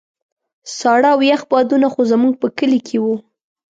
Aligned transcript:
ساړه 0.77 1.09
او 1.15 1.19
يخ 1.31 1.41
بادونه 1.51 1.87
خو 1.93 2.01
زموږ 2.11 2.33
په 2.41 2.47
کلي 2.57 2.79
کې 2.87 2.97
وو. 3.03 3.15